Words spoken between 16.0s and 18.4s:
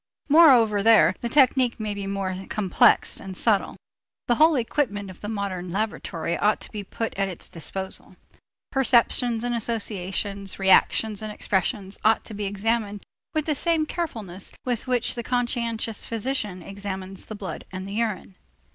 physician examines the blood and the urine.